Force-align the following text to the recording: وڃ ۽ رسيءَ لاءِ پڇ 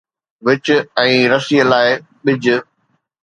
وڃ 0.45 0.65
۽ 1.01 1.09
رسيءَ 1.33 1.65
لاءِ 1.73 1.89
پڇ 2.23 2.43